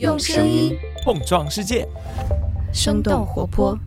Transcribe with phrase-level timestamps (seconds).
[0.00, 1.86] 用声音碰撞世界，
[2.72, 3.78] 生动活泼。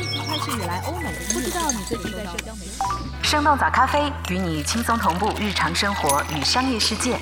[0.00, 2.78] 疫情开始以来，欧美不知道你最近在社交媒体。
[3.20, 7.18] 生动早咖啡与你轻松同步日常生活与商业世界。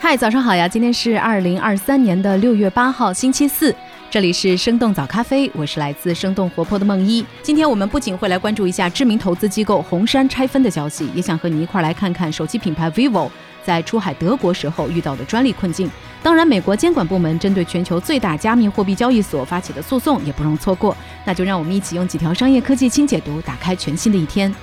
[0.00, 0.66] 嗨，早上好呀！
[0.66, 3.72] 今天是二零二三年的六月八号，星期四。
[4.08, 7.26] 这里是生动早咖啡，我是来自生动活泼的梦一。
[7.42, 13.28] 今天我们不仅会来关注一下知名投资机构红杉拆分的消息，也想和你一块来看看手机品牌 vivo
[13.64, 15.90] 在出海德国时候遇到的专利困境。
[16.22, 20.96] 当然，美国监管部门针对全球最大加密货币交易所发起的诉讼也不容错过。
[21.24, 24.54] 那就让我们一起用几条商业科技轻解读，打开全新的一天。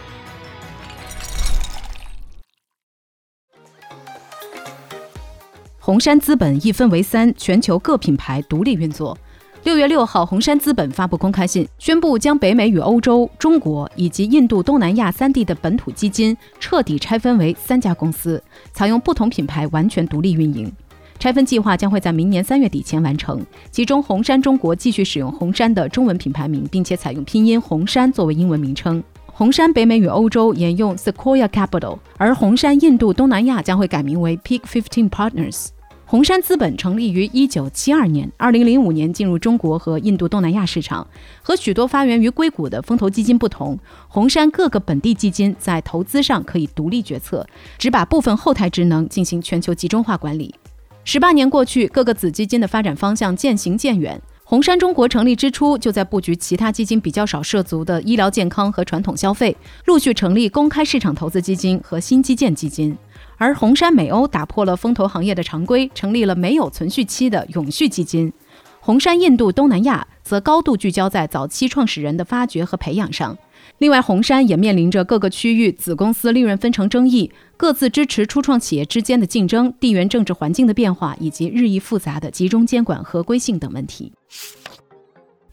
[5.79, 9.17] 红杉资本一分为三，全球各品牌独立运作。
[9.63, 20.69] 六月六号，红杉资本发布公开信，宣布将北美与欧洲、中国以及印度、东南亚三地的本土基金彻底拆分为三家公司，采用不同品牌完全独立运营。
[21.17, 23.41] 拆分计划将会在明年三月底前完成。
[23.71, 29.01] 其中，红杉中国继续使用红杉的中文品牌名，并且采用拼音红杉作为英文名称。
[29.27, 35.67] 红杉北美与欧洲沿用 Sequoia Capital，而红杉印度、东南亚将会改名为 Peak Fifteen Partners。
[36.13, 41.07] 红杉资本成立于一九七二年，二零零五年进入中国和印度东南亚市场。
[41.41, 47.43] 和许多发源于硅谷的风投基金不同，红杉各个本地基金在投资上可以独立决策，
[47.79, 50.53] 只把部分后台职能进行全球集中化管理。
[51.03, 54.21] 十八年过去，各个子基金的发展方向渐行渐远。
[54.43, 62.95] 红杉中国成立之初就在布局其他基金比较少涉足的医疗健康和传统消费，陆续成立公开市场投资基金和新基建基金。
[63.37, 68.31] 而红杉美欧打破了风投行业的常规，成立了没有存续期的永续基金。
[68.79, 73.37] 红杉印度东南亚则高度聚焦在早期创始人的发掘和培养上。
[73.77, 84.11] 另外，红杉也面临着各个区域子公司利润分成争议、各自支持初创企业之间的竞争、地缘政治环境的变化以及日益复杂的集中监管合规性等问题。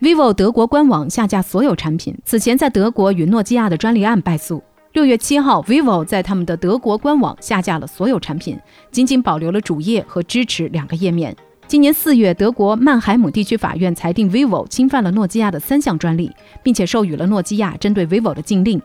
[0.01, 4.63] vivo 德国官网下架所有产品，此前在德国与诺基亚的专利案败诉。
[4.93, 8.59] 六月七号，vivo 在他们的德国官网下架了所有产品，
[8.91, 11.35] 仅仅保留了主页和支持两个页面。
[11.69, 16.29] 今年四月，德国曼海姆地区法院裁定 vivo 侵犯了诺基亚的三项专利，
[16.61, 18.83] 并且授予了诺基亚针对 vivo 的禁令。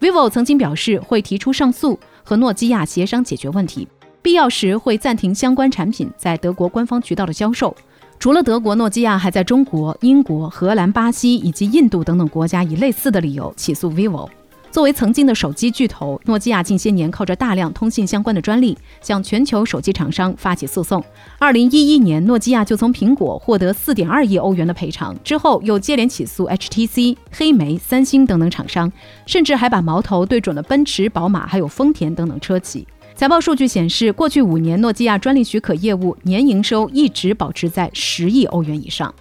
[0.00, 3.86] vivo 曾经表示会提出上诉，和诺基亚协商解决问题，
[4.20, 7.72] 必要时会暂停相关产品在德国官方渠道的销售。
[8.18, 14.28] 除了德国，诺基亚还在中国、英国、荷兰、巴西以及印度等等国家以类似的理由起诉 vivo。
[14.74, 21.00] 作为曾经的手机巨头，诺基亚近些年靠着大量通信相关的专利，向全球手机厂商发起诉讼。
[21.38, 28.90] 二零一一年，诺基亚就从苹果获得四点二亿欧元的赔偿，之后又接连起诉 HTC、黑莓、三星等等厂商，
[29.26, 32.84] 甚至还把矛头对准了奔驰、宝马还有丰田等等车企。
[33.14, 39.14] 财报数据显示，过去五年，诺基亚专利许可业务年营收一直保持在十亿欧元以上。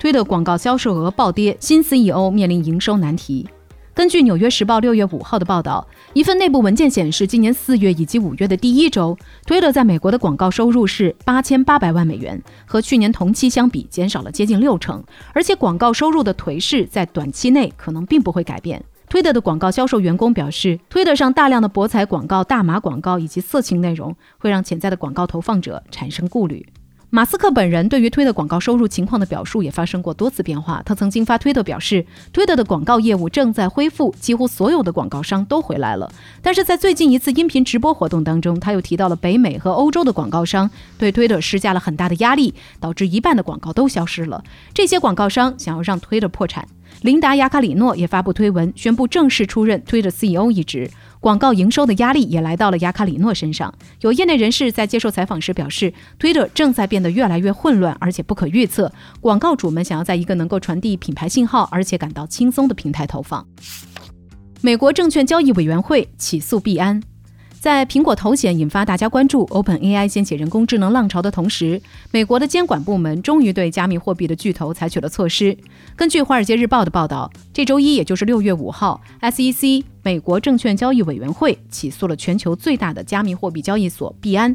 [0.00, 3.46] 推特广告销售额暴跌，新 CEO 面临营收难题。
[3.98, 15.02] 根据《纽约时报》六月五号的报道，一份内部文件显示，今年四月以及五月的第一周，推特在美国的广告收入是八千八百万美元，和去年同期相比减少了接近六成。
[15.34, 18.80] 而且，广告收入的颓势在短期内可能并不会改变。
[19.08, 26.64] 推特的广告销售员工表示，推特上大量的博彩广告、大码广告以及色情内容，会让潜在的广告投放者产生顾虑。
[27.10, 30.82] 马斯克本人对于推特广告收入情况的表述也发生过多次变化。
[30.84, 32.04] 他曾经发推特表示，
[32.34, 36.12] 推特的广告业务正在恢复，几乎所有的广告商都回来了。
[36.42, 44.44] 但是在最近一次音频直播活动当中，他又提到了北美和欧洲的广告商对推特施加了很大的压力，导致一半的广告都消失了。
[44.74, 46.68] 这些广告商想要让推特破产。
[47.00, 50.90] 琳达·雅卡里诺也发布推文，宣布正式出任推特 CEO 一职。
[51.20, 53.72] 广告营收的压力也来到了雅卡里诺身上。
[54.00, 58.92] 有业内人士在接受采访时表示，，Twitter 正在变得越来越混乱，而且不可预测。
[59.20, 63.46] 广告主们想要在一个能够传递品牌信号，而且感到轻松的平台投放。
[64.60, 67.00] 美国证券交易委员会起诉币安。
[67.60, 71.82] 在苹果头显引发大家关注，OpenAI 掀起人工智能浪潮的同时，
[72.12, 75.56] 美国的监管部门终于对加密货币的巨头采取了措施。
[75.96, 84.54] 根据《华尔街日报》的报道，这周一，也就是六月五号，SEC 美国证券交易委员会起诉了全球最大的加密货币交易所币安。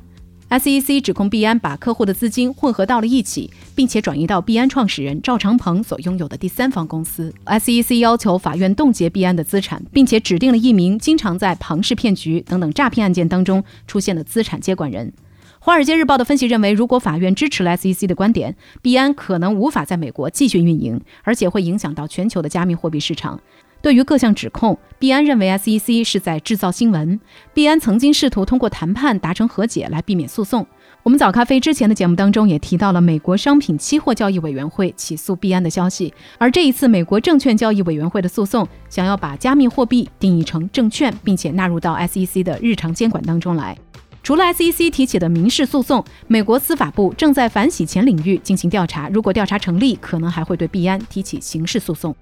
[0.53, 7.33] SEC 指控币安把客户的资金混合到了一起，并且转移到币安创始人赵长鹏所拥有的第三方公司。
[7.47, 15.11] SEC 要求法院冻结币安的资产，并且指定了一名经常在庞氏骗局等等诈骗案件当中出现的资产接管人。
[15.57, 23.39] 华尔街日报的分析认为，如果法院支持了 SEC 的观点，币安可能无法在美国继续运营，而且会影响到全球的加密货币市场。
[23.83, 27.19] 对于各项指控，币安认为 SEC 是在制造新闻。
[27.53, 30.65] 币安曾经试图通过谈判达成和解来避免诉讼。
[31.03, 43.77] 我们早咖啡之前的节目当中也提到了美国商品期货交易委员会起诉币安的消息，而这一次美国证券交易委员会的诉讼，想要把加密货币定义成证券，并且纳入到 SEC 的日常监管当中来。
[44.23, 52.15] 除了 SEC 提起的民事诉讼，美国司法部正在反洗钱领域进行调查，如果调查成立，可能还会对币安提起刑事诉讼。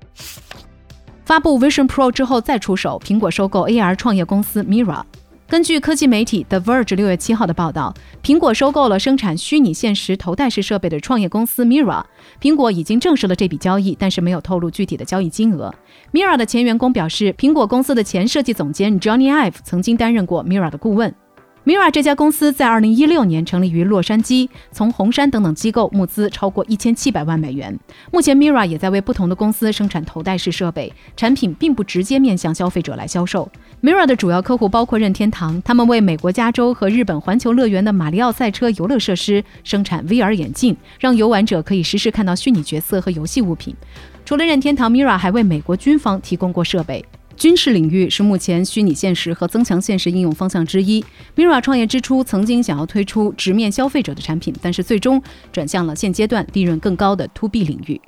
[1.31, 5.01] 发布 Vision Pro 之后再出手，苹果收购 AR 创业公司 Mira。
[5.47, 12.03] 根据科技媒体 The Verge 六月七号的报道，苹果收购了生产虚拟现实头戴式设备的创业公司 Mira。
[12.41, 15.73] 苹果已经证实了这笔交易，但是没有透露具体的交易金额。
[16.11, 21.15] Mira 的前员工表示，苹果公司的前设计总监 Johnny Ive 曾经担任过 Mira 的顾问。
[21.63, 27.77] Mira 这家公司在2016年成立于洛杉矶，从红杉等等机构募资超过1700万美元。
[28.11, 33.47] 目前，Mira 也在为不同的公司生产头戴式设备，产品并不直接面向消费者来销售。
[33.83, 43.75] Mira 的主要客户包括任天堂，他们为美国加州和日本环球乐园的马里奥赛车游乐设施生产 VR 眼镜，让游玩者可以实时看到虚拟角色和游戏物品。
[44.25, 47.05] 除了任天堂，Mira 还为美国军方提供过设备。
[47.41, 51.03] 军事领域是目前虚拟现实和增强现实应用方向之一。
[51.35, 55.19] Mira 创业之初曾经想要推出直面消费者的产品，但是最终
[55.51, 57.99] 转向了现阶段利润更高的 To B 领域。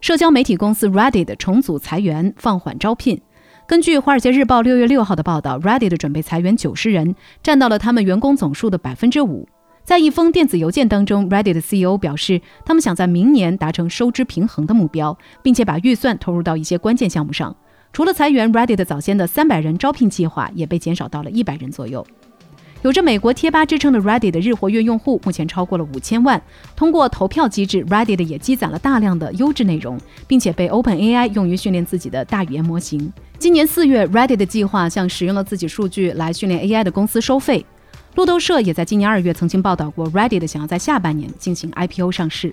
[0.00, 3.20] 社交媒体公司 Reddit 重组裁员，放缓招聘。
[3.66, 9.48] 根据《华尔街日报》六月六号的报道，Reddit 准备裁员九十人，占到了他们员工总数的百分之五。
[9.82, 17.54] 在一封电子邮件当中，Reddit 的 CEO 表示，他们想在明年达成收支平衡的目标，并且把预算投入到一些关键项目上。
[17.94, 22.04] 除了裁员，Reddit 早先的三百人招聘计划也被减少到了一百人左右。
[22.82, 26.42] 有着美国贴吧之称的 Reddit 的日活跃用户目前超过了五千万。
[26.74, 29.96] 通过投票机制，Reddit 也积攒了大量的优质内容，
[30.26, 33.12] 并且被 OpenAI 用于训练自己的大语言模型。
[33.38, 37.64] 今年四月，Reddit 的计划向使用了自己数据来训练 AI 的公司收费。
[38.16, 42.52] 路透社也在今年二月曾经报道过，Reddit 想要在下半年进行 IPO 上市。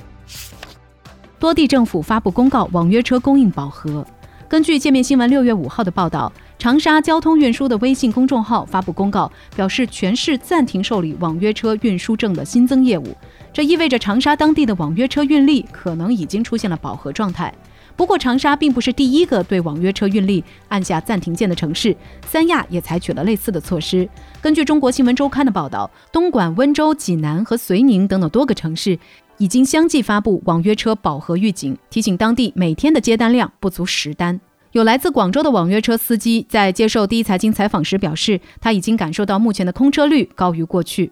[1.40, 4.06] 多地政府发布公告，网约车供应饱和。
[4.51, 13.15] 根据界面新闻六月五号的报道，长沙交通运输的微信公众号发布公告，表示全市暂停受理网约车运输证的新增业务。
[13.53, 17.53] 这意味着长沙当地的网约车运力可能已经出现了饱和状态。
[17.95, 21.95] 不过，长沙并不是第一个对网约车运力按下暂停键的城市，
[22.25, 24.07] 三亚也采取了类似的措施。
[24.42, 29.00] 根据中国新闻周刊的报道，东莞、温州、济南和遂宁等等多个城市。
[29.42, 34.40] 已经相继发布网约车饱和预警，提醒当地每天的接单量不足十单。
[34.74, 41.12] 有来自广州的网约车司机在接受第一财经采访时表示，他已经感受到目前的空车率高于过去。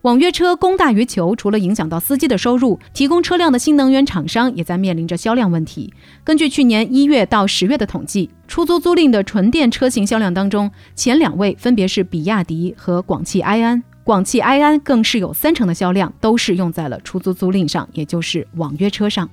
[0.00, 5.94] 网约车供大于求，除了影响到司机的收入，提供车辆的新能源厂商也在面临着销量问题。
[6.24, 13.80] 根据去年一月到十月的统计，出租租赁的纯电车型销量当中，前两位分别是比亚迪和广汽埃安。
[14.10, 19.30] 广汽埃安更是有三成的销量都是用在了出租租赁上，也就是网约车上。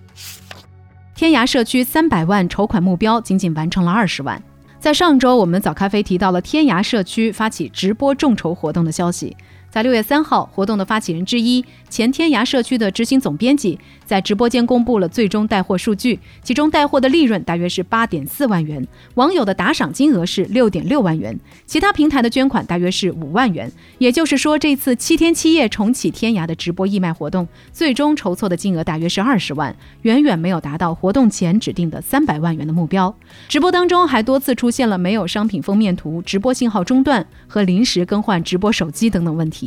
[1.15, 4.39] 天涯社区三百万筹款目标仅仅完成了二十万。
[4.77, 9.35] 在上周，我们早咖啡提到了天涯社区发起直播众筹活动的消息。
[9.69, 23.71] 在六月三号，活动的发起人之一、前天涯社区的执行总编辑在直播间公布了最终带货数据，其中带货的利润大约是八点四万元，网友的打赏金额是六点六万元，其他平台的捐款大约是五万元。
[23.99, 33.13] 也就是说，这次七天七夜重启天涯的直播义卖活动，最终筹措的金额大约是二十万，远远没有达到活动前指定的三百万元的目标。
[33.47, 39.66] 直播当中还多次出现了没有商品封面图、直播信号中断和临时更换直播手机等等问题。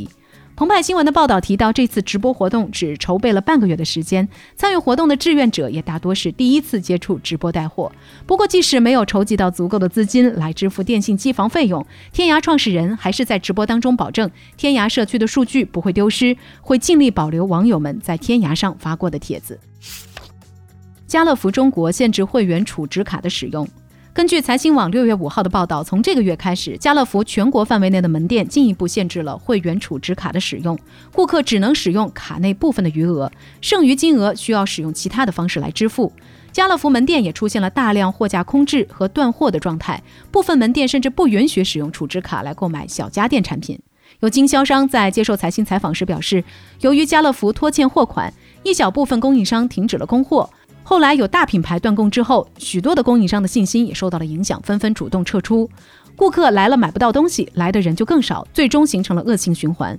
[0.61, 7.91] 澎湃新闻的报道提到，这次直播活动只筹备了半个月的时间，参与活动的志愿者也大多是第一次接触直播带货。
[8.27, 19.59] 不过，即使没有筹集到足够的资金来支付电信机房费用，天涯创始人还是在直播当中保证，天涯社区的数据不会丢失，会尽力保留网友们在天涯上发过的帖子。
[21.07, 23.67] 家乐福中国限制会员储值卡的使用。
[24.21, 30.79] 根据财新网六月五号的报道，从这个月开始，家乐福全国范围内的门店进一步限制了会员储值卡的使用，
[31.11, 36.13] 顾客只能使用卡内部分的余额，剩余金额需要使用其他的方式来支付。
[36.53, 43.81] 家乐福门店也出现了大量货架空置和断货的状态，部分门店甚至不允许使用储值卡来购买小家电产品。
[44.19, 46.45] 有经销商在接受财新采访时表示，
[46.83, 48.31] 由于家乐福拖欠货款，
[48.65, 50.51] 一小部分供应商停止了供货。
[50.83, 55.71] 后来有大品牌断供之后，许多的供应商的信心也受到了影响，纷纷主动撤出。
[56.17, 59.99] 顾客来了买不到东西，来的人就更少，最终形成了恶性循环。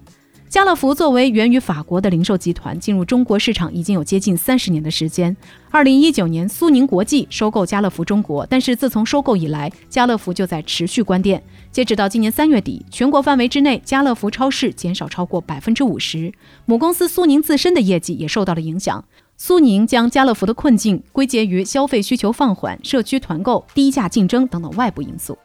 [0.50, 5.36] 家乐福作为源于法国的零售集团，进入中国市场已经有接近三十年的时间。
[5.70, 11.42] 二零一九年，苏宁国际收购家乐福中国，但是自从收购以来，家乐福就在持续关店。
[11.72, 16.34] 截止到今年三月底，全国范围之内，家乐福超市减少超过百分之五十。
[16.66, 19.06] 母公司苏宁自身的业绩也受到了影响。
[19.44, 25.36] 苏宁将家乐福的困境归结于消费需求放缓、社区团购、低价竞争等等外部因素。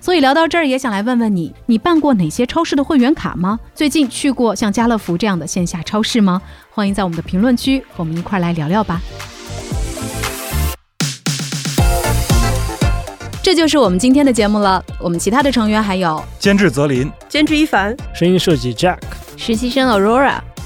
[0.00, 3.60] 所以聊到这儿，也想来问问你，你办过哪些超市的会员卡吗？
[3.72, 6.42] 最近去过像家乐福这样的线下超市吗？
[6.68, 9.00] 欢迎在我们的评论区和我们一块儿来聊聊吧。
[13.40, 14.84] 这就是我们今天的节目了。
[14.98, 18.98] 我们其他的成员还有监制泽林，监制一凡，声音设计 Jack，
[19.36, 20.40] 实习生 Aurora。